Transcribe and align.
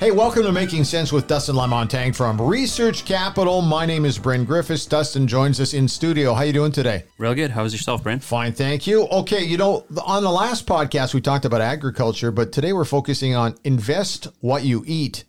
Hey, 0.00 0.12
welcome 0.12 0.44
to 0.44 0.50
Making 0.52 0.84
Sense 0.84 1.12
with 1.12 1.26
Dustin 1.26 1.56
Lamontagne 1.56 2.16
from 2.16 2.40
Research 2.40 3.04
Capital. 3.04 3.60
My 3.60 3.84
name 3.84 4.06
is 4.06 4.16
Bryn 4.16 4.46
Griffiths. 4.46 4.86
Dustin 4.86 5.26
joins 5.26 5.60
us 5.60 5.74
in 5.74 5.86
studio. 5.86 6.32
How 6.32 6.40
you 6.44 6.54
doing 6.54 6.72
today? 6.72 7.04
Real 7.18 7.34
good. 7.34 7.50
How 7.50 7.64
was 7.64 7.74
yourself, 7.74 8.02
Bryn? 8.02 8.18
Fine, 8.18 8.54
thank 8.54 8.86
you. 8.86 9.02
Okay, 9.08 9.44
you 9.44 9.58
know, 9.58 9.84
on 10.06 10.22
the 10.22 10.30
last 10.30 10.66
podcast 10.66 11.12
we 11.12 11.20
talked 11.20 11.44
about 11.44 11.60
agriculture, 11.60 12.32
but 12.32 12.50
today 12.50 12.72
we're 12.72 12.86
focusing 12.86 13.34
on 13.34 13.58
invest 13.62 14.28
what 14.40 14.64
you 14.64 14.82
eat. 14.86 15.24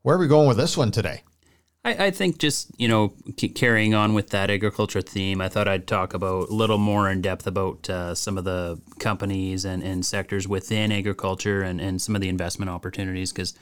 Where 0.00 0.16
are 0.16 0.18
we 0.18 0.28
going 0.28 0.48
with 0.48 0.56
this 0.56 0.74
one 0.74 0.90
today? 0.90 1.20
I, 1.88 2.06
I 2.06 2.10
think 2.10 2.38
just 2.38 2.70
you 2.78 2.88
know 2.88 3.14
carrying 3.54 3.94
on 3.94 4.12
with 4.12 4.30
that 4.30 4.50
agriculture 4.50 5.00
theme, 5.00 5.40
I 5.40 5.48
thought 5.48 5.68
I'd 5.68 5.86
talk 5.86 6.12
about 6.12 6.50
a 6.50 6.52
little 6.52 6.78
more 6.78 7.10
in 7.10 7.22
depth 7.22 7.46
about 7.46 7.88
uh, 7.88 8.14
some 8.14 8.36
of 8.36 8.44
the 8.44 8.80
companies 8.98 9.64
and, 9.64 9.82
and 9.82 10.04
sectors 10.04 10.46
within 10.46 10.92
agriculture 10.92 11.62
and, 11.62 11.80
and 11.80 12.00
some 12.00 12.14
of 12.14 12.20
the 12.20 12.28
investment 12.28 12.70
opportunities 12.70 13.32
because 13.32 13.54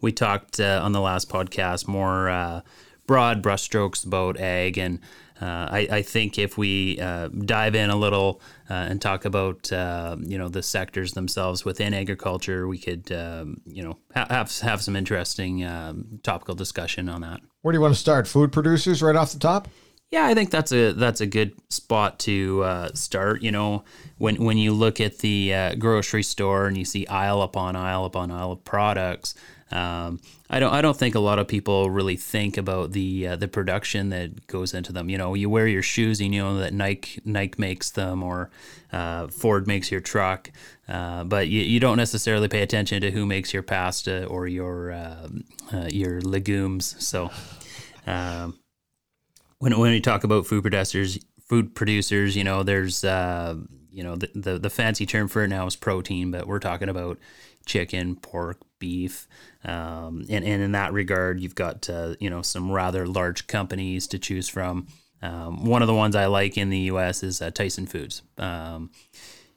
we 0.00 0.12
talked 0.12 0.60
uh, 0.60 0.80
on 0.82 0.92
the 0.92 1.00
last 1.00 1.30
podcast 1.30 1.88
more 1.88 2.28
uh, 2.28 2.60
broad 3.06 3.42
brushstrokes 3.42 4.04
about 4.04 4.38
ag 4.38 4.76
and 4.76 4.98
uh, 5.40 5.68
I, 5.70 5.88
I, 5.90 6.02
think 6.02 6.38
if 6.38 6.58
we 6.58 7.00
uh, 7.00 7.28
dive 7.28 7.74
in 7.74 7.88
a 7.88 7.96
little 7.96 8.42
uh, 8.68 8.74
and 8.74 9.00
talk 9.00 9.24
about 9.24 9.72
uh, 9.72 10.16
you 10.20 10.36
know 10.36 10.48
the 10.48 10.62
sectors 10.62 11.12
themselves 11.12 11.64
within 11.64 11.94
agriculture, 11.94 12.68
we 12.68 12.78
could 12.78 13.10
um, 13.12 13.60
you 13.64 13.82
know 13.82 13.96
ha- 14.14 14.26
have 14.28 14.58
have 14.60 14.82
some 14.82 14.96
interesting 14.96 15.64
um, 15.64 16.20
topical 16.22 16.54
discussion 16.54 17.08
on 17.08 17.22
that. 17.22 17.40
Where 17.62 17.72
do 17.72 17.78
you 17.78 17.80
want 17.80 17.94
to 17.94 18.00
start? 18.00 18.28
Food 18.28 18.52
producers, 18.52 19.02
right 19.02 19.16
off 19.16 19.32
the 19.32 19.38
top. 19.38 19.68
Yeah, 20.10 20.26
I 20.26 20.34
think 20.34 20.50
that's 20.50 20.72
a 20.72 20.92
that's 20.92 21.20
a 21.20 21.26
good 21.26 21.52
spot 21.70 22.18
to 22.20 22.62
uh, 22.64 22.90
start. 22.94 23.42
You 23.42 23.52
know, 23.52 23.84
when 24.18 24.44
when 24.44 24.58
you 24.58 24.72
look 24.72 25.00
at 25.00 25.18
the 25.18 25.54
uh, 25.54 25.74
grocery 25.76 26.24
store 26.24 26.66
and 26.66 26.76
you 26.76 26.84
see 26.84 27.06
aisle 27.06 27.42
upon 27.42 27.76
aisle 27.76 28.04
upon 28.04 28.30
aisle 28.30 28.52
of 28.52 28.64
products, 28.64 29.34
um, 29.70 30.20
I 30.48 30.58
don't 30.60 30.72
I 30.72 30.80
don't 30.80 30.96
think 30.96 31.14
a 31.14 31.20
lot 31.20 31.38
of 31.38 31.46
people 31.46 31.90
really 31.90 32.16
think 32.16 32.56
about 32.56 32.92
the 32.92 33.28
uh, 33.28 33.36
the 33.36 33.48
production 33.48 34.10
that 34.10 34.46
goes 34.46 34.74
into 34.74 34.92
them. 34.92 35.08
You 35.08 35.18
know, 35.18 35.34
you 35.34 35.48
wear 35.48 35.66
your 35.66 35.82
shoes 35.82 36.20
and 36.20 36.34
you 36.34 36.42
know 36.42 36.58
that 36.58 36.72
Nike 36.72 37.20
Nike 37.24 37.54
makes 37.58 37.90
them 37.90 38.22
or 38.22 38.50
uh, 38.92 39.28
Ford 39.28 39.66
makes 39.66 39.90
your 39.90 40.00
truck, 40.00 40.50
uh, 40.88 41.24
but 41.24 41.48
you, 41.48 41.60
you 41.62 41.80
don't 41.80 41.96
necessarily 41.96 42.48
pay 42.48 42.62
attention 42.62 43.00
to 43.02 43.10
who 43.10 43.26
makes 43.26 43.52
your 43.52 43.62
pasta 43.62 44.26
or 44.26 44.46
your 44.48 44.92
um, 44.92 45.44
uh, 45.72 45.88
your 45.90 46.20
legumes. 46.20 46.96
So. 47.04 47.30
Um, 48.06 48.58
when, 49.58 49.78
when 49.78 49.92
we 49.92 50.00
talk 50.00 50.24
about 50.24 50.46
food 50.46 50.62
producers, 50.62 51.18
food 51.46 51.74
producers, 51.74 52.34
you 52.34 52.44
know, 52.44 52.62
there's, 52.62 53.04
uh, 53.04 53.56
you 53.92 54.02
know, 54.02 54.16
the, 54.16 54.30
the, 54.34 54.58
the 54.58 54.70
fancy 54.70 55.06
term 55.06 55.28
for 55.28 55.44
it 55.44 55.48
now 55.48 55.66
is 55.66 55.76
protein, 55.76 56.30
but 56.30 56.46
we're 56.46 56.58
talking 56.58 56.88
about 56.88 57.18
chicken, 57.66 58.16
pork, 58.16 58.58
beef. 58.80 59.28
Um, 59.64 60.26
and, 60.28 60.44
and 60.44 60.62
in 60.62 60.72
that 60.72 60.92
regard, 60.92 61.38
you've 61.38 61.54
got, 61.54 61.88
uh, 61.88 62.16
you 62.18 62.28
know, 62.28 62.42
some 62.42 62.72
rather 62.72 63.06
large 63.06 63.46
companies 63.46 64.08
to 64.08 64.18
choose 64.18 64.48
from. 64.48 64.88
Um, 65.22 65.64
one 65.64 65.82
of 65.82 65.86
the 65.88 65.94
ones 65.94 66.16
I 66.16 66.26
like 66.26 66.58
in 66.58 66.70
the 66.70 66.78
U.S. 66.78 67.22
is 67.22 67.40
uh, 67.40 67.50
Tyson 67.50 67.86
Foods. 67.86 68.22
Um, 68.38 68.90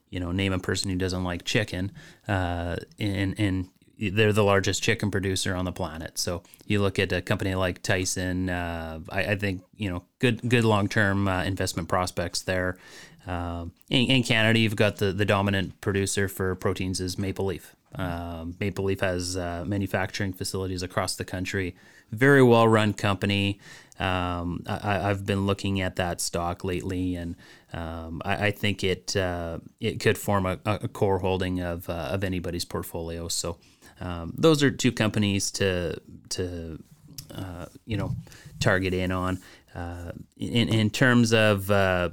you 0.09 0.19
know, 0.19 0.31
name 0.31 0.53
a 0.53 0.59
person 0.59 0.91
who 0.91 0.97
doesn't 0.97 1.23
like 1.23 1.43
chicken, 1.43 1.91
uh, 2.27 2.75
and 2.99 3.39
and 3.39 3.69
they're 3.97 4.33
the 4.33 4.43
largest 4.43 4.83
chicken 4.83 5.09
producer 5.09 5.55
on 5.55 5.65
the 5.65 5.71
planet. 5.71 6.17
So 6.17 6.43
you 6.65 6.81
look 6.81 6.99
at 6.99 7.11
a 7.11 7.21
company 7.21 7.55
like 7.55 7.81
Tyson. 7.81 8.49
Uh, 8.49 8.99
I, 9.09 9.23
I, 9.25 9.35
think 9.35 9.63
you 9.75 9.89
know 9.89 10.03
good 10.19 10.47
good 10.47 10.65
long 10.65 10.87
term 10.87 11.27
uh, 11.27 11.43
investment 11.43 11.89
prospects 11.89 12.41
there. 12.41 12.77
Uh, 13.25 13.65
in, 13.89 14.07
in, 14.07 14.23
Canada, 14.23 14.59
you've 14.59 14.75
got 14.75 14.97
the 14.97 15.11
the 15.11 15.25
dominant 15.25 15.79
producer 15.81 16.27
for 16.27 16.53
proteins 16.55 16.99
is 16.99 17.17
Maple 17.17 17.45
Leaf. 17.45 17.75
Um, 17.95 18.55
Maple 18.59 18.85
Leaf 18.85 19.01
has 19.01 19.37
uh, 19.37 19.63
manufacturing 19.67 20.33
facilities 20.33 20.83
across 20.83 21.15
the 21.15 21.25
country. 21.25 21.75
Very 22.11 22.43
well 22.43 22.67
run 22.67 22.93
company. 22.93 23.59
Um, 23.99 24.63
I, 24.65 24.99
have 24.99 25.25
been 25.25 25.45
looking 25.45 25.79
at 25.79 25.97
that 25.97 26.19
stock 26.19 26.63
lately, 26.63 27.15
and 27.15 27.35
um, 27.71 28.23
I, 28.25 28.47
I, 28.47 28.51
think 28.51 28.83
it 28.83 29.15
uh, 29.15 29.59
it 29.79 29.99
could 29.99 30.17
form 30.17 30.47
a, 30.47 30.59
a 30.65 30.87
core 30.87 31.19
holding 31.19 31.61
of 31.61 31.87
uh, 31.89 32.09
of 32.11 32.23
anybody's 32.23 32.65
portfolio. 32.65 33.27
So 33.27 33.57
um, 34.01 34.33
those 34.35 34.63
are 34.63 34.71
two 34.71 34.91
companies 34.91 35.51
to 35.51 35.99
to 36.29 36.81
uh, 37.35 37.65
you 37.85 37.97
know 37.97 38.15
target 38.59 38.95
in 38.95 39.11
on. 39.11 39.39
Uh, 39.75 40.11
in 40.37 40.69
in 40.69 40.89
terms 40.89 41.31
of 41.31 41.69
uh, 41.69 42.09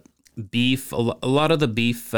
beef, 0.51 0.93
a 0.93 0.97
lot 0.97 1.51
of 1.51 1.61
the 1.61 1.69
beef 1.69 2.15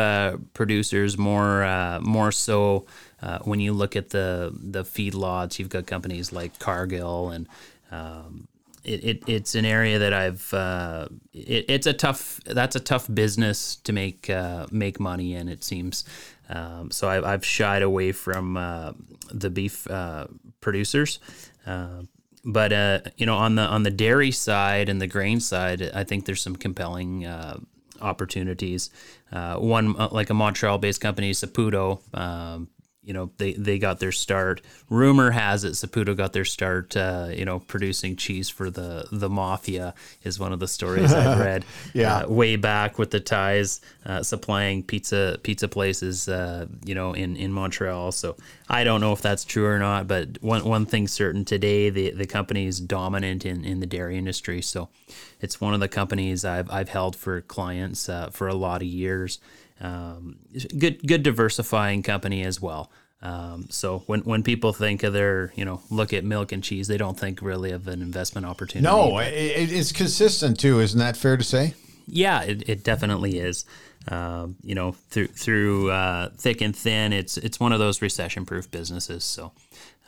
producers 0.55 1.17
more 1.17 2.01
more 2.01 2.33
so 2.33 2.85
uh, 3.23 3.39
when 3.41 3.61
you 3.61 3.73
look 3.73 3.97
at 3.97 4.11
the 4.11 4.53
the 4.55 4.83
feedlots, 4.83 5.59
you've 5.59 5.69
got 5.69 5.87
companies 5.87 6.33
like 6.33 6.59
Cargill 6.59 7.31
and 7.31 7.49
um, 7.91 8.49
it, 8.85 9.05
it, 9.05 9.23
it's 9.29 9.55
an 9.55 9.65
area 9.65 9.99
that 9.99 10.13
I've 10.13 10.53
uh, 10.53 11.09
it, 11.33 11.67
it's 11.69 11.87
a 11.87 11.93
tough 11.93 12.41
that's 12.45 12.75
a 12.75 12.81
tough 12.81 13.07
business 13.13 13.77
to 13.77 13.93
make 13.93 14.29
uh, 14.29 14.67
make 14.71 14.99
money 14.99 15.35
in 15.35 15.49
it 15.49 15.63
seems. 15.63 16.05
Um, 16.49 16.91
so 16.91 17.09
I've, 17.09 17.25
I've, 17.25 17.47
shied 17.47 17.83
away 17.83 18.13
from 18.13 18.59
uh, 18.59 18.93
the 19.31 19.49
beef 19.49 19.89
uh, 19.91 20.27
producers. 20.61 21.19
Uh, 21.67 22.03
but 22.45 22.73
uh, 22.73 23.01
you 23.17 23.25
know 23.25 23.37
on 23.37 23.55
the 23.55 23.63
on 23.63 23.85
the 23.85 23.91
dairy 23.91 24.33
side 24.33 24.89
and 24.89 25.01
the 25.01 25.07
grain 25.07 25.39
side 25.39 25.91
I 25.95 26.03
think 26.03 26.27
there's 26.27 26.43
some 26.43 26.57
compelling 26.57 27.27
opportunities. 28.01 28.91
One 29.31 29.93
like 29.93 30.31
a 30.31 30.35
Montreal 30.35 30.79
based 30.79 31.01
company 31.01 31.31
Saputo 31.31 32.01
um, 32.19 32.69
you 33.05 33.13
know 33.13 33.31
they, 33.37 33.53
they 33.55 33.79
got 33.79 33.99
their 33.99 34.13
start. 34.13 34.61
Rumor 34.89 35.33
has 35.33 35.65
it 35.65 35.73
Saputo 35.73 36.17
got 36.17 36.33
their 36.33 36.45
start. 36.45 36.97
Uh, 36.97 37.29
you 37.33 37.45
know, 37.45 37.59
producing 37.59 38.17
cheese 38.17 38.49
for 38.49 38.71
the 38.71 39.07
the 39.11 39.29
mafia 39.29 39.95
is 40.23 40.39
one 40.39 40.53
of 40.53 40.61
the 40.61 40.69
stories 40.69 41.13
I've 41.13 41.39
read. 41.45 41.65
yeah, 41.95 42.19
uh, 42.19 42.29
way 42.29 42.57
back 42.57 42.99
with 42.99 43.11
the 43.11 43.21
ties 43.21 43.81
uh, 44.07 44.23
supplying 44.23 44.83
pizza 44.83 45.39
pizza 45.43 45.69
places. 45.69 46.29
Uh, 46.29 46.67
you 46.85 46.95
know, 46.95 47.13
in 47.13 47.37
in 47.37 47.53
Montreal. 47.53 48.13
So 48.13 48.37
I 48.69 48.85
don't 48.85 49.01
know 49.01 49.13
if 49.13 49.21
that's 49.21 49.45
true 49.45 49.67
or 49.67 49.79
not. 49.79 50.07
But 50.07 50.41
one 50.41 50.65
one 50.65 50.87
thing 50.87 51.09
certain 51.09 51.45
today, 51.45 51.91
the 51.91 52.11
the 52.11 52.27
company 52.27 52.67
is 52.67 52.81
dominant 52.81 53.45
in 53.45 53.65
in 53.65 53.81
the 53.81 53.87
dairy 53.87 54.17
industry. 54.17 54.63
So 54.63 54.89
it's 55.41 55.61
one 55.61 55.75
of 55.75 55.81
the 55.81 55.89
companies 55.89 56.45
I've 56.45 56.71
I've 56.71 56.89
held 56.89 57.17
for 57.17 57.41
clients 57.41 58.09
uh, 58.09 58.31
for 58.31 58.47
a 58.47 58.55
lot 58.55 58.81
of 58.81 58.89
years. 58.89 59.41
Um, 59.81 60.39
good 60.79 61.07
good 61.07 61.23
diversifying 61.23 62.03
company 62.03 62.45
as 62.45 62.61
well. 62.61 62.91
Um, 63.23 63.67
so 63.71 64.01
when, 64.07 64.21
when 64.23 64.43
people 64.43 64.73
think 64.73 65.05
of 65.05 65.13
their, 65.13 65.53
you 65.55 65.65
know, 65.65 65.81
look 65.91 66.13
at 66.13 66.25
milk 66.25 66.51
and 66.51 66.63
cheese, 66.63 66.89
they 66.89 66.97
don't 66.97 67.19
think 67.19 67.41
really 67.41 67.71
of 67.71 67.87
an 67.87 68.03
investment 68.03 68.47
opportunity. 68.47 68.83
No, 68.83 69.19
it, 69.19 69.31
it's 69.31 69.93
consistent 69.93 70.59
too. 70.59 70.81
Isn't 70.81 70.99
that 70.99 71.17
fair 71.17 71.37
to 71.37 71.45
say? 71.45 71.75
Yeah, 72.09 72.43
it, 72.43 72.69
it 72.69 72.85
definitely 72.85 73.39
is. 73.39 73.65
Uh, 74.09 74.49
you 74.63 74.75
know, 74.75 74.93
through 75.11 75.29
through 75.29 75.91
uh, 75.93 76.31
thick 76.37 76.61
and 76.61 76.75
thin, 76.75 77.13
it's 77.13 77.37
it's 77.39 77.61
one 77.61 77.73
of 77.73 77.79
those 77.79 78.03
recession 78.03 78.45
proof 78.45 78.69
businesses. 78.69 79.23
So 79.23 79.53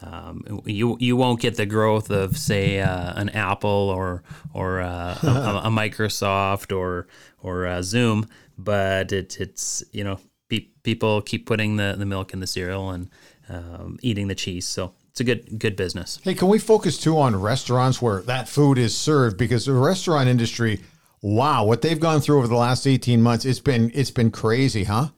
um, 0.03 0.63
you 0.67 0.97
you 0.99 1.17
won't 1.17 1.41
get 1.41 1.57
the 1.57 1.67
growth 1.67 2.11
of 2.11 2.37
say 2.37 2.81
uh, 2.81 3.13
an 3.15 3.29
Apple 3.29 3.71
or 3.71 4.25
or 4.53 4.81
uh, 4.81 5.17
a, 5.23 5.61
a, 5.65 5.71
Microsoft 5.71 6.77
or 6.77 7.07
or 7.41 7.67
uh, 7.67 7.83
Zoom, 7.83 8.27
but 8.59 9.13
it, 9.13 9.41
it's 9.41 9.83
you 9.93 10.05
know 10.05 10.19
pe- 10.49 10.69
people 10.83 11.23
keep 11.23 11.47
putting 11.47 11.77
the, 11.77 11.95
the 11.99 12.07
milk 12.07 12.33
in 12.33 12.41
the 12.41 12.47
cereal 12.47 12.91
and 12.91 13.09
um, 13.49 13.99
eating 14.03 14.29
the 14.29 14.35
cheese. 14.35 14.67
So 14.67 14.95
it's 15.11 15.21
a 15.21 15.25
good 15.25 15.59
good 15.59 15.77
business. 15.77 16.19
Hey, 16.23 16.35
can 16.35 16.49
we 16.49 16.59
focus 16.59 16.99
too 16.99 17.19
on 17.19 17.35
restaurants 17.41 18.03
where 18.03 18.23
that 18.23 18.49
food 18.49 18.79
is 18.79 18.97
served? 18.97 19.37
Because 19.37 19.67
the 19.67 19.73
restaurant 19.73 20.29
industry, 20.29 20.81
wow, 21.23 21.65
what 21.65 21.83
they've 21.83 22.01
gone 22.01 22.21
through 22.21 22.39
over 22.39 22.49
the 22.49 22.57
last 22.57 22.87
eighteen 22.87 23.23
months, 23.23 23.45
it's 23.45 23.61
been 23.61 23.91
it's 23.95 24.11
been 24.11 24.31
crazy, 24.31 24.85
huh? 24.85 25.09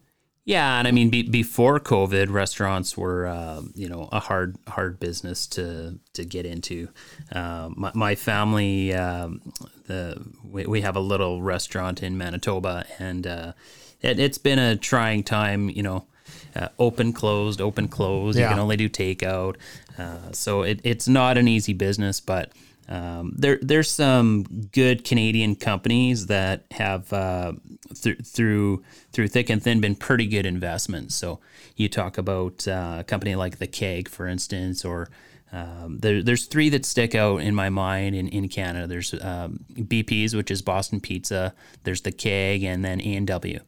Yeah, 0.46 0.78
and 0.78 0.87
I 0.87 0.93
mean, 0.93 1.10
be, 1.10 1.25
before 1.25 1.81
COVID, 1.81 2.31
restaurants 2.31 2.96
were, 2.96 3.26
uh, 3.26 3.62
you 3.75 3.88
know, 3.88 4.08
a 4.12 4.20
hard, 4.20 4.56
hard 4.69 5.00
business 5.00 5.44
to 5.48 5.98
to 6.12 6.25
get 6.25 6.46
into. 6.46 6.88
Uh, 7.32 7.70
my, 7.75 7.90
my, 7.94 8.14
family, 8.14 8.94
um, 8.94 9.40
the 9.88 10.25
we, 10.44 10.64
we, 10.64 10.81
have 10.82 10.94
a 10.94 11.00
little 11.00 11.43
restaurant 11.43 12.00
in 12.00 12.16
Manitoba, 12.16 12.87
and 13.00 13.26
uh, 13.26 13.52
it, 14.00 14.20
has 14.20 14.38
been 14.38 14.60
a 14.60 14.76
trying 14.76 15.25
time. 15.25 15.69
You 15.69 15.82
know, 15.82 16.06
uh, 16.54 16.69
open, 16.78 17.12
closed, 17.12 17.60
open, 17.60 17.88
closed. 17.88 18.38
Yeah. 18.38 18.44
You 18.44 18.50
can 18.50 18.60
only 18.60 18.76
do 18.76 18.88
takeout, 18.88 19.56
uh, 19.98 20.31
so 20.31 20.62
it, 20.62 20.78
it's 20.84 21.08
not 21.08 21.37
an 21.38 21.48
easy 21.48 21.72
business, 21.72 22.20
but 22.20 22.52
um, 22.88 23.35
there, 23.37 23.59
there's 23.61 23.91
some 23.91 24.44
good 24.73 25.05
Canadian 25.05 25.56
companies 25.56 26.27
that 26.27 26.65
have 26.71 27.12
uh, 27.12 27.53
th- 28.00 28.21
through 28.25 28.85
through 29.12 29.29
thick 29.29 29.50
and 29.50 29.62
thin 29.62 29.81
been 29.81 29.97
pretty 29.97 30.27
good 30.27 30.47
investments. 30.47 31.15
So 31.15 31.41
you 31.75 31.88
talk 31.88 32.17
about 32.17 32.69
uh, 32.69 32.99
a 33.00 33.05
company 33.05 33.35
like 33.35 33.59
the 33.59 33.67
Keg, 33.67 34.09
for 34.09 34.27
instance, 34.27 34.85
or 34.85 35.09
Um, 35.52 35.98
there, 36.00 36.22
there's 36.22 36.46
three 36.46 36.69
that 36.70 36.84
stick 36.84 37.14
out 37.14 37.40
in 37.40 37.54
my 37.54 37.70
mind 37.70 38.14
in, 38.14 38.28
in 38.28 38.48
Canada. 38.48 38.87
There's 38.87 39.14
um, 39.14 39.64
BP's, 39.72 40.34
which 40.34 40.50
is 40.50 40.60
Boston 40.60 41.00
Pizza. 41.00 41.54
There's 41.84 42.02
the 42.02 42.12
Keg, 42.12 42.62
and 42.62 42.84
then 42.84 43.00
A 43.00 43.14
and 43.14 43.26
W. 43.26 43.60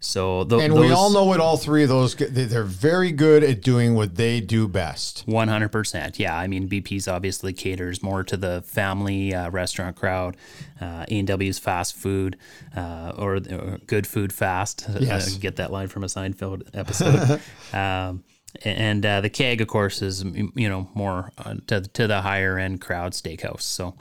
So 0.00 0.44
th- 0.44 0.62
and 0.62 0.72
those, 0.72 0.80
we 0.80 0.92
all 0.92 1.10
know 1.10 1.24
what 1.24 1.40
all 1.40 1.56
three 1.56 1.82
of 1.82 1.88
those 1.88 2.14
they're 2.14 2.62
very 2.62 3.10
good 3.10 3.42
at 3.42 3.62
doing 3.62 3.94
what 3.94 4.14
they 4.14 4.40
do 4.40 4.68
best. 4.68 5.24
One 5.26 5.48
hundred 5.48 5.70
percent. 5.70 6.18
Yeah, 6.18 6.38
I 6.38 6.46
mean 6.46 6.68
BP's 6.68 7.08
obviously 7.08 7.52
caters 7.52 8.02
more 8.02 8.22
to 8.24 8.36
the 8.36 8.62
family 8.62 9.34
uh, 9.34 9.50
restaurant 9.50 9.96
crowd. 9.96 10.36
Uh, 10.80 11.04
A 11.08 11.18
and 11.18 11.26
W's 11.26 11.58
fast 11.58 11.96
food 11.96 12.36
uh, 12.76 13.12
or, 13.16 13.36
or, 13.36 13.78
good 13.86 14.06
food 14.06 14.32
fast. 14.32 14.86
Yes. 15.00 15.36
get 15.38 15.56
that 15.56 15.72
line 15.72 15.88
from 15.88 16.04
a 16.04 16.06
Seinfeld 16.06 16.68
episode. 16.74 17.40
um, 17.72 18.22
and 18.64 19.04
uh, 19.04 19.20
the 19.20 19.30
keg, 19.30 19.60
of 19.60 19.68
course, 19.68 20.02
is 20.02 20.24
you 20.24 20.68
know 20.68 20.88
more 20.94 21.32
uh, 21.38 21.54
to 21.66 21.82
to 21.82 22.06
the 22.06 22.22
higher 22.22 22.58
end 22.58 22.80
crowd 22.80 23.12
steakhouse. 23.12 23.62
So 23.62 23.94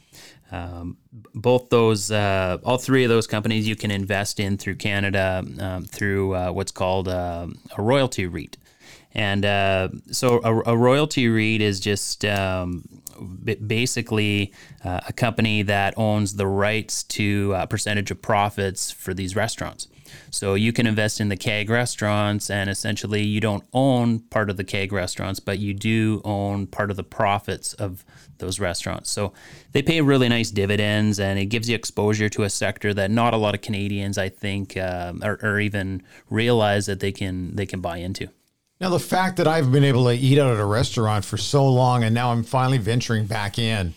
um, 0.52 0.98
both 1.34 1.70
those, 1.70 2.10
uh, 2.10 2.58
all 2.64 2.78
three 2.78 3.04
of 3.04 3.10
those 3.10 3.28
companies, 3.28 3.68
you 3.68 3.76
can 3.76 3.92
invest 3.92 4.40
in 4.40 4.58
through 4.58 4.76
Canada 4.76 5.44
um, 5.60 5.86
through 5.86 6.36
uh, 6.36 6.52
what's 6.52 6.72
called 6.72 7.08
uh, 7.08 7.48
a 7.78 7.82
royalty 7.82 8.26
REIT. 8.26 8.58
And 9.14 9.46
uh, 9.46 9.90
so 10.12 10.40
a, 10.44 10.72
a, 10.72 10.78
royalty 10.78 11.28
REIT 11.28 11.62
is 11.62 11.80
just 11.80 12.24
um, 12.24 12.84
basically 13.66 14.54
uh, 14.84 15.00
a 15.08 15.14
company 15.14 15.64
that 15.64 15.96
owns 15.98 16.36
the 16.36 16.46
rights 16.46 17.04
to 17.04 17.54
a 17.58 17.66
percentage 17.66 18.12
of 18.12 18.22
profits 18.22 18.92
for 18.92 19.14
these 19.14 19.36
restaurants. 19.36 19.88
So 20.32 20.56
you 20.56 20.74
can 20.74 20.88
invest 20.88 21.20
in 21.20 21.30
the 21.30 21.38
keg 21.38 21.70
restaurants, 21.70 22.50
and 22.50 22.70
essentially 22.70 23.24
you 23.24 23.40
don't 23.40 23.64
own 23.74 24.20
part 24.20 24.50
of 24.50 24.58
the 24.58 24.64
keg 24.64 24.92
restaurants, 24.92 25.40
but 25.40 25.60
you 25.60 25.74
do 25.74 26.22
own 26.24 26.68
part 26.68 26.92
of 26.92 26.98
the 26.98 27.04
profits 27.04 27.74
of 27.74 28.04
those 28.38 28.60
restaurants. 28.60 29.10
So 29.10 29.34
they 29.72 29.82
pay 29.82 30.02
really 30.02 30.30
nice 30.30 30.52
dividends, 30.52 31.20
and 31.20 31.40
it 31.40 31.46
gives 31.48 31.70
you 31.70 31.76
exposure 31.76 32.30
to 32.30 32.44
a 32.44 32.50
sector 32.50 32.94
that 32.94 33.12
not 33.12 33.34
a 33.34 33.38
lot 33.38 33.56
of 33.56 33.62
Canadians, 33.62 34.18
I 34.18 34.30
think, 34.30 34.78
um, 34.78 35.24
or, 35.24 35.40
or 35.42 35.60
even 35.60 36.04
realize 36.30 36.86
that 36.86 37.00
they 37.00 37.12
can 37.12 37.56
they 37.56 37.66
can 37.66 37.82
buy 37.82 37.98
into. 37.98 38.30
Now, 38.80 38.90
the 38.90 39.00
fact 39.00 39.38
that 39.38 39.48
I've 39.48 39.72
been 39.72 39.84
able 39.84 40.06
to 40.06 40.14
eat 40.14 40.38
out 40.38 40.54
at 40.54 40.60
a 40.60 40.66
restaurant 40.66 41.26
for 41.26 41.38
so 41.38 41.68
long, 41.68 42.04
and 42.04 42.14
now 42.14 42.32
I'm 42.32 42.44
finally 42.44 42.78
venturing 42.78 43.26
back 43.26 43.58
in. 43.58 43.96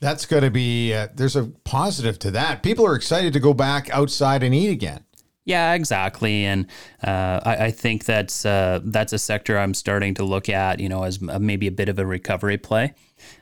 That's 0.00 0.26
going 0.26 0.42
to 0.42 0.50
be, 0.50 0.92
uh, 0.92 1.08
there's 1.14 1.36
a 1.36 1.44
positive 1.64 2.18
to 2.20 2.32
that. 2.32 2.62
People 2.62 2.84
are 2.86 2.96
excited 2.96 3.32
to 3.32 3.40
go 3.40 3.54
back 3.54 3.90
outside 3.90 4.42
and 4.42 4.54
eat 4.54 4.70
again. 4.70 5.04
Yeah, 5.48 5.72
exactly, 5.72 6.44
and 6.44 6.66
uh, 7.02 7.40
I, 7.42 7.56
I, 7.56 7.70
think 7.70 8.04
that's 8.04 8.44
uh, 8.44 8.80
that's 8.84 9.14
a 9.14 9.18
sector 9.18 9.56
I'm 9.56 9.72
starting 9.72 10.12
to 10.16 10.22
look 10.22 10.50
at, 10.50 10.78
you 10.78 10.90
know, 10.90 11.04
as 11.04 11.22
maybe 11.22 11.66
a 11.66 11.72
bit 11.72 11.88
of 11.88 11.98
a 11.98 12.04
recovery 12.04 12.58
play. 12.58 12.92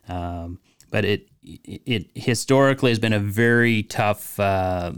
Um, 0.09 0.61
but 0.93 1.05
it 1.05 1.29
it 1.43 2.07
historically 2.15 2.93
has 2.93 3.01
been 3.01 3.13
a 3.13 3.19
very 3.19 3.83
tough 3.83 4.39
uh, 4.39 4.93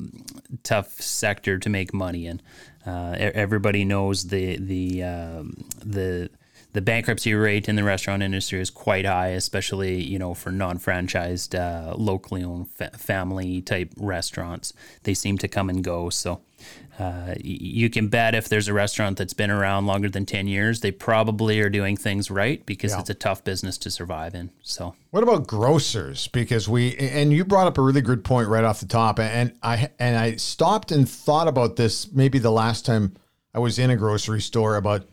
tough 0.65 1.01
sector 1.01 1.59
to 1.59 1.71
make 1.71 1.95
money 1.95 2.27
in. 2.27 2.43
Uh, 2.85 3.17
everybody 3.19 3.87
knows 3.87 4.25
the 4.25 4.59
the 4.59 5.03
um, 5.03 5.65
the 5.83 6.29
the 6.73 6.83
bankruptcy 6.83 7.35
rate 7.35 7.69
in 7.69 7.77
the 7.77 7.85
restaurant 7.85 8.23
industry 8.23 8.61
is 8.61 8.71
quite 8.71 9.05
high, 9.05 9.29
especially 9.29 10.03
you 10.03 10.19
know 10.19 10.35
for 10.35 10.51
non-franchised, 10.51 11.59
uh, 11.59 11.95
locally 11.97 12.45
owned 12.45 12.69
fa- 12.71 12.91
family 12.97 13.61
type 13.63 13.93
restaurants. 13.97 14.73
They 15.05 15.15
seem 15.15 15.39
to 15.39 15.49
come 15.49 15.71
and 15.71 15.83
go. 15.83 16.11
So 16.11 16.41
uh, 16.99 17.35
you 17.41 17.89
can 17.89 18.09
bet 18.09 18.35
if 18.35 18.49
there's 18.49 18.67
a 18.67 18.73
restaurant 18.73 19.17
that's 19.19 19.33
been 19.33 19.51
around 19.51 19.87
longer 19.87 20.09
than 20.09 20.27
10 20.27 20.49
years, 20.49 20.81
they 20.81 20.91
probably 20.91 21.61
are 21.61 21.71
doing 21.71 21.97
things 21.97 22.29
right 22.29 22.65
because 22.67 22.93
yeah. 22.93 23.01
it's 23.01 23.11
a 23.11 23.15
tough 23.15 23.45
business 23.45 23.79
to 23.79 23.91
survive 23.91 24.35
in. 24.35 24.51
So, 24.63 24.97
what 25.11 25.23
about 25.23 25.47
grocers? 25.47 26.27
Because 26.29 26.69
we, 26.69 26.97
and 26.97 27.33
you 27.33 27.45
brought 27.45 27.69
up 27.69 27.79
a 27.79 27.83
really 27.83 28.01
good 28.01 28.25
point 28.25 28.49
right 28.49 28.65
off 28.65 28.81
the 28.81 28.87
top. 28.87 29.21
And 29.21 29.53
I, 29.63 29.91
and 30.01 30.17
I 30.17 30.37
stopped 30.37 30.91
and 30.91 31.09
thought 31.09 31.47
about 31.47 31.77
this 31.77 32.11
maybe 32.13 32.41
the 32.41 32.51
last 32.51 32.85
time 32.85 33.15
I 33.55 33.61
was 33.61 33.79
in 33.79 33.91
a 33.91 33.97
grocery 33.97 34.41
store 34.41 34.75
about 34.77 35.07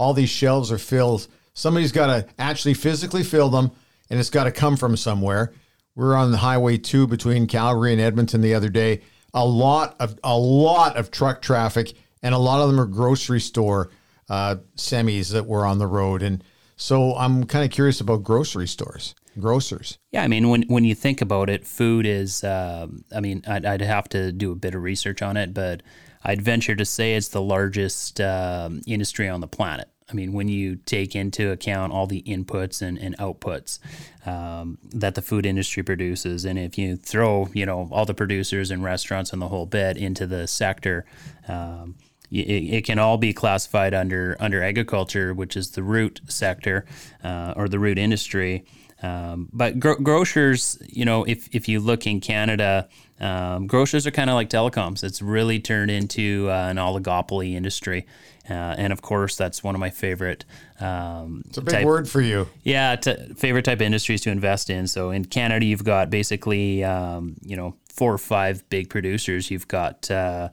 all 0.00 0.14
these 0.14 0.30
shelves 0.30 0.72
are 0.72 0.78
filled. 0.78 1.28
Somebody's 1.54 1.92
got 1.92 2.06
to 2.06 2.26
actually 2.38 2.74
physically 2.74 3.22
fill 3.22 3.50
them 3.50 3.70
and 4.08 4.18
it's 4.18 4.30
got 4.30 4.44
to 4.44 4.52
come 4.52 4.76
from 4.76 4.96
somewhere. 4.96 5.52
We 5.94 6.04
were 6.04 6.16
on 6.16 6.32
the 6.32 6.38
highway 6.38 6.78
two 6.78 7.06
between 7.06 7.46
Calgary 7.46 7.92
and 7.92 8.00
Edmonton 8.00 8.40
the 8.40 8.54
other 8.54 8.68
day 8.68 9.02
a 9.34 9.46
lot 9.46 9.96
of 10.00 10.18
a 10.24 10.36
lot 10.36 10.96
of 10.96 11.10
truck 11.10 11.42
traffic, 11.42 11.92
and 12.22 12.34
a 12.34 12.38
lot 12.38 12.60
of 12.60 12.68
them 12.68 12.80
are 12.80 12.86
grocery 12.86 13.40
store 13.40 13.90
uh, 14.28 14.56
semis 14.76 15.32
that 15.32 15.46
were 15.46 15.64
on 15.64 15.78
the 15.78 15.86
road. 15.86 16.22
And 16.22 16.42
so 16.76 17.14
I'm 17.16 17.44
kind 17.44 17.64
of 17.64 17.70
curious 17.70 18.00
about 18.00 18.22
grocery 18.22 18.66
stores, 18.66 19.14
grocers. 19.38 19.98
Yeah, 20.10 20.22
I 20.22 20.28
mean, 20.28 20.48
when 20.48 20.62
when 20.62 20.84
you 20.84 20.94
think 20.94 21.20
about 21.20 21.50
it, 21.50 21.66
food 21.66 22.06
is. 22.06 22.42
Uh, 22.44 22.88
I 23.14 23.20
mean, 23.20 23.42
I'd, 23.46 23.64
I'd, 23.64 23.80
have 23.80 24.08
to 24.10 24.32
do 24.32 24.52
a 24.52 24.56
bit 24.56 24.74
of 24.74 24.82
research 24.82 25.22
on 25.22 25.36
it, 25.36 25.54
but 25.54 25.82
I'd 26.22 26.42
venture 26.42 26.76
to 26.76 26.84
say 26.84 27.14
it's 27.14 27.28
the 27.28 27.42
largest 27.42 28.20
uh, 28.20 28.70
industry 28.86 29.28
on 29.28 29.40
the 29.40 29.48
planet. 29.48 29.88
I 30.10 30.14
mean, 30.14 30.32
when 30.32 30.48
you 30.48 30.76
take 30.76 31.14
into 31.14 31.50
account 31.50 31.92
all 31.92 32.06
the 32.06 32.22
inputs 32.22 32.82
and, 32.82 32.98
and 32.98 33.16
outputs 33.18 33.78
um, 34.26 34.78
that 34.92 35.14
the 35.14 35.22
food 35.22 35.46
industry 35.46 35.82
produces, 35.82 36.44
and 36.44 36.58
if 36.58 36.76
you 36.76 36.96
throw, 36.96 37.48
you 37.52 37.64
know, 37.64 37.88
all 37.92 38.04
the 38.04 38.14
producers 38.14 38.70
and 38.70 38.82
restaurants 38.82 39.32
and 39.32 39.40
the 39.40 39.48
whole 39.48 39.66
bit 39.66 39.96
into 39.96 40.26
the 40.26 40.46
sector, 40.46 41.04
um, 41.48 41.94
it, 42.30 42.48
it, 42.48 42.84
can 42.84 42.98
all 42.98 43.18
be 43.18 43.32
classified 43.32 43.92
under 43.92 44.36
under 44.38 44.62
agriculture, 44.62 45.34
which 45.34 45.56
is 45.56 45.72
the 45.72 45.82
root 45.82 46.20
sector 46.28 46.86
uh, 47.24 47.54
or 47.56 47.68
the 47.68 47.78
root 47.78 47.98
industry. 47.98 48.64
Um, 49.02 49.48
but 49.52 49.80
gro- 49.80 49.96
grocers, 49.96 50.78
you 50.86 51.04
know, 51.04 51.24
if, 51.24 51.48
if 51.54 51.68
you 51.68 51.80
look 51.80 52.06
in 52.06 52.20
Canada, 52.20 52.88
um, 53.20 53.66
grocers 53.66 54.06
are 54.06 54.10
kind 54.10 54.30
of 54.30 54.34
like 54.34 54.50
telecoms. 54.50 55.02
It's 55.02 55.22
really 55.22 55.60
turned 55.60 55.90
into 55.90 56.48
uh, 56.50 56.68
an 56.68 56.76
oligopoly 56.76 57.54
industry. 57.54 58.06
Uh, 58.48 58.52
and 58.52 58.92
of 58.92 59.02
course, 59.02 59.36
that's 59.36 59.62
one 59.62 59.74
of 59.74 59.80
my 59.80 59.90
favorite. 59.90 60.44
Um, 60.80 61.42
it's 61.46 61.58
a 61.58 61.62
big 61.62 61.74
type, 61.74 61.86
word 61.86 62.08
for 62.08 62.20
you. 62.20 62.48
Yeah, 62.62 62.96
t- 62.96 63.34
favorite 63.36 63.64
type 63.64 63.78
of 63.78 63.82
industries 63.82 64.22
to 64.22 64.30
invest 64.30 64.70
in. 64.70 64.86
So 64.86 65.10
in 65.10 65.26
Canada, 65.26 65.64
you've 65.64 65.84
got 65.84 66.10
basically, 66.10 66.82
um, 66.82 67.36
you 67.42 67.56
know, 67.56 67.76
four 67.88 68.12
or 68.12 68.18
five 68.18 68.68
big 68.70 68.90
producers. 68.90 69.50
You've 69.50 69.68
got 69.68 70.10
uh, 70.10 70.48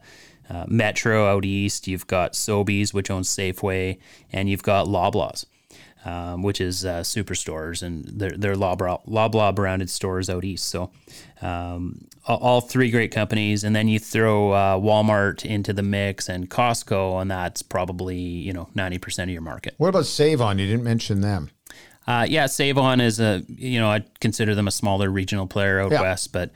uh, 0.48 0.64
Metro 0.68 1.26
out 1.26 1.44
east. 1.44 1.88
You've 1.88 2.06
got 2.06 2.34
Sobeys, 2.34 2.94
which 2.94 3.10
owns 3.10 3.28
Safeway, 3.28 3.98
and 4.32 4.48
you've 4.48 4.62
got 4.62 4.86
Loblaws 4.86 5.46
um, 6.04 6.42
which 6.42 6.60
is 6.60 6.84
uh, 6.84 7.00
superstores, 7.00 7.82
and 7.82 8.04
they're, 8.04 8.36
they're 8.36 8.54
Loblaw, 8.54 9.06
Loblaw 9.06 9.54
branded 9.54 9.90
stores 9.90 10.30
out 10.30 10.44
east. 10.44 10.68
So, 10.68 10.90
um, 11.42 12.06
all 12.26 12.60
three 12.60 12.90
great 12.90 13.10
companies, 13.10 13.64
and 13.64 13.74
then 13.74 13.88
you 13.88 13.98
throw 13.98 14.52
uh, 14.52 14.76
Walmart 14.78 15.44
into 15.44 15.72
the 15.72 15.82
mix 15.82 16.28
and 16.28 16.48
Costco, 16.48 17.20
and 17.20 17.30
that's 17.30 17.62
probably 17.62 18.18
you 18.18 18.52
know 18.52 18.68
ninety 18.74 18.98
percent 18.98 19.30
of 19.30 19.32
your 19.32 19.42
market. 19.42 19.74
What 19.78 19.88
about 19.88 20.06
Save 20.06 20.40
On? 20.40 20.58
You 20.58 20.66
didn't 20.66 20.84
mention 20.84 21.20
them. 21.20 21.50
Uh, 22.06 22.26
yeah, 22.28 22.46
Save 22.46 22.78
On 22.78 23.00
is 23.00 23.20
a 23.20 23.42
you 23.48 23.78
know 23.78 23.90
I 23.90 24.04
consider 24.20 24.54
them 24.54 24.66
a 24.68 24.70
smaller 24.70 25.10
regional 25.10 25.46
player 25.46 25.80
out 25.80 25.92
yeah. 25.92 26.00
west, 26.00 26.32
but 26.32 26.50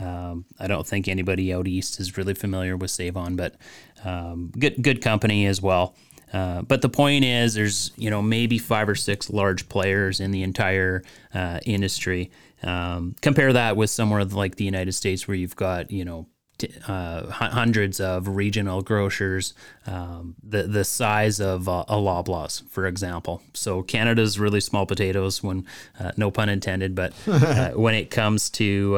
um, 0.00 0.44
I 0.58 0.66
don't 0.66 0.86
think 0.86 1.08
anybody 1.08 1.52
out 1.52 1.66
east 1.66 1.98
is 1.98 2.16
really 2.16 2.34
familiar 2.34 2.76
with 2.76 2.90
Save 2.90 3.16
On, 3.16 3.36
but 3.36 3.56
um, 4.04 4.52
good 4.58 4.82
good 4.82 5.02
company 5.02 5.46
as 5.46 5.62
well. 5.62 5.94
Uh, 6.32 6.62
but 6.62 6.82
the 6.82 6.88
point 6.88 7.24
is, 7.24 7.54
there's 7.54 7.92
you 7.96 8.10
know 8.10 8.22
maybe 8.22 8.58
five 8.58 8.88
or 8.88 8.94
six 8.94 9.30
large 9.30 9.68
players 9.68 10.20
in 10.20 10.30
the 10.30 10.42
entire 10.42 11.02
uh, 11.34 11.60
industry. 11.64 12.30
Um, 12.62 13.14
compare 13.22 13.52
that 13.52 13.76
with 13.76 13.90
somewhere 13.90 14.24
like 14.24 14.56
the 14.56 14.64
United 14.64 14.92
States, 14.92 15.26
where 15.26 15.36
you've 15.36 15.56
got 15.56 15.90
you 15.90 16.04
know 16.04 16.26
t- 16.58 16.72
uh, 16.86 17.26
hundreds 17.28 18.00
of 18.00 18.28
regional 18.28 18.82
grocers, 18.82 19.54
um, 19.86 20.34
the 20.42 20.64
the 20.64 20.84
size 20.84 21.40
of 21.40 21.68
uh, 21.68 21.84
a 21.88 21.96
Loblaws, 21.96 22.68
for 22.68 22.86
example. 22.86 23.42
So 23.54 23.82
Canada's 23.82 24.38
really 24.38 24.60
small 24.60 24.86
potatoes, 24.86 25.42
when 25.42 25.66
uh, 25.98 26.12
no 26.16 26.30
pun 26.30 26.48
intended, 26.48 26.94
but 26.94 27.12
when 27.74 27.94
it 27.94 28.10
comes 28.10 28.50
to 28.50 28.94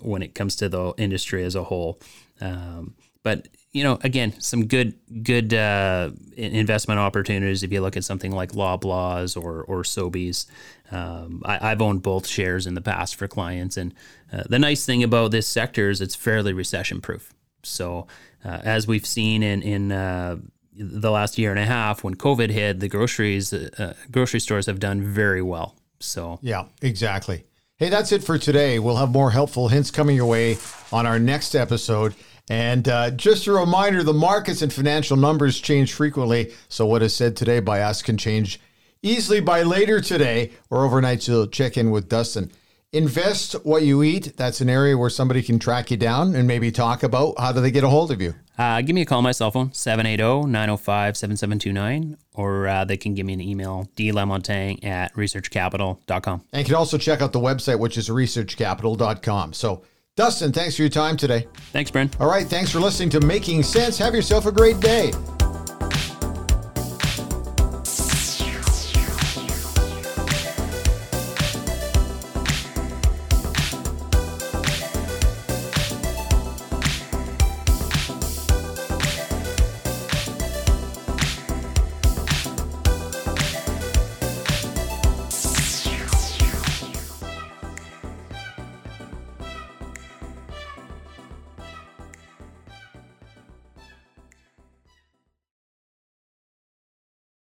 when 0.00 0.22
it 0.22 0.34
comes 0.34 0.56
to 0.56 0.68
the 0.68 0.92
industry 0.98 1.44
as 1.44 1.54
a 1.54 1.64
whole. 1.64 2.00
Um, 2.40 2.94
but 3.22 3.48
you 3.74 3.82
know, 3.82 3.98
again, 4.02 4.32
some 4.40 4.66
good 4.66 4.94
good 5.22 5.52
uh, 5.52 6.10
investment 6.36 7.00
opportunities 7.00 7.64
if 7.64 7.72
you 7.72 7.80
look 7.80 7.96
at 7.96 8.04
something 8.04 8.30
like 8.30 8.52
Loblaws 8.52 9.36
or 9.36 9.64
or 9.64 9.82
Sobeys. 9.82 10.46
Um, 10.92 11.42
I, 11.44 11.70
have 11.70 11.82
owned 11.82 12.02
both 12.02 12.26
shares 12.26 12.68
in 12.68 12.74
the 12.74 12.80
past 12.80 13.16
for 13.16 13.26
clients, 13.26 13.76
and 13.76 13.92
uh, 14.32 14.44
the 14.48 14.60
nice 14.60 14.86
thing 14.86 15.02
about 15.02 15.32
this 15.32 15.48
sector 15.48 15.90
is 15.90 16.00
it's 16.00 16.14
fairly 16.14 16.52
recession 16.52 17.00
proof. 17.00 17.34
So, 17.64 18.06
uh, 18.44 18.60
as 18.62 18.86
we've 18.86 19.04
seen 19.04 19.42
in 19.42 19.60
in 19.62 19.90
uh, 19.90 20.36
the 20.72 21.10
last 21.10 21.36
year 21.36 21.50
and 21.50 21.58
a 21.58 21.66
half, 21.66 22.04
when 22.04 22.14
COVID 22.14 22.50
hit, 22.50 22.78
the 22.78 22.88
groceries 22.88 23.52
uh, 23.52 23.94
grocery 24.12 24.40
stores 24.40 24.66
have 24.66 24.78
done 24.78 25.02
very 25.02 25.42
well. 25.42 25.74
So, 25.98 26.38
yeah, 26.42 26.66
exactly. 26.80 27.44
Hey, 27.76 27.88
that's 27.88 28.12
it 28.12 28.22
for 28.22 28.38
today. 28.38 28.78
We'll 28.78 28.98
have 28.98 29.10
more 29.10 29.32
helpful 29.32 29.66
hints 29.66 29.90
coming 29.90 30.14
your 30.14 30.26
way 30.26 30.58
on 30.92 31.06
our 31.06 31.18
next 31.18 31.56
episode. 31.56 32.14
And 32.48 32.88
uh, 32.88 33.10
just 33.10 33.46
a 33.46 33.52
reminder 33.52 34.02
the 34.02 34.12
markets 34.12 34.60
and 34.60 34.72
financial 34.72 35.16
numbers 35.16 35.60
change 35.60 35.92
frequently. 35.92 36.52
So, 36.68 36.84
what 36.84 37.02
is 37.02 37.16
said 37.16 37.36
today 37.36 37.60
by 37.60 37.80
us 37.80 38.02
can 38.02 38.18
change 38.18 38.60
easily 39.04 39.40
by 39.40 39.62
later 39.62 40.00
today 40.00 40.50
or 40.70 40.84
overnight. 40.84 41.28
You'll 41.28 41.46
check 41.46 41.76
in 41.76 41.90
with 41.90 42.08
Dustin. 42.08 42.50
Invest 42.92 43.52
what 43.64 43.82
you 43.82 44.02
eat. 44.02 44.36
That's 44.36 44.60
an 44.60 44.68
area 44.70 44.96
where 44.96 45.10
somebody 45.10 45.42
can 45.42 45.58
track 45.58 45.90
you 45.90 45.96
down 45.96 46.36
and 46.36 46.46
maybe 46.46 46.70
talk 46.70 47.02
about 47.02 47.34
how 47.38 47.50
do 47.50 47.60
they 47.60 47.72
get 47.72 47.82
a 47.82 47.88
hold 47.88 48.12
of 48.12 48.22
you. 48.22 48.34
Uh, 48.56 48.80
give 48.82 48.94
me 48.94 49.02
a 49.02 49.04
call 49.04 49.18
on 49.18 49.24
my 49.24 49.32
cell 49.32 49.50
phone, 49.50 49.70
780-905-7729, 49.70 52.16
or 52.34 52.68
uh, 52.68 52.84
they 52.84 52.96
can 52.96 53.14
give 53.14 53.26
me 53.26 53.32
an 53.32 53.40
email, 53.40 53.90
dlamontagne 53.96 54.84
at 54.84 55.12
researchcapital.com. 55.14 56.44
And 56.52 56.60
you 56.60 56.64
can 56.64 56.76
also 56.76 56.96
check 56.96 57.20
out 57.20 57.32
the 57.32 57.40
website, 57.40 57.80
which 57.80 57.98
is 57.98 58.08
researchcapital.com. 58.08 59.54
So, 59.54 59.82
Dustin, 60.16 60.52
thanks 60.52 60.76
for 60.76 60.82
your 60.82 60.88
time 60.88 61.16
today. 61.16 61.48
Thanks, 61.72 61.90
Brent. 61.90 62.20
All 62.20 62.28
right, 62.28 62.46
thanks 62.46 62.70
for 62.70 62.78
listening 62.78 63.10
to 63.10 63.20
Making 63.20 63.64
Sense. 63.64 63.98
Have 63.98 64.14
yourself 64.14 64.46
a 64.46 64.52
great 64.52 64.78
day. 64.78 65.10